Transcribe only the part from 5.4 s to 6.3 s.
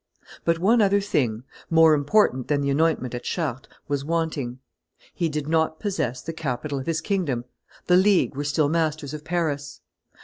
not possess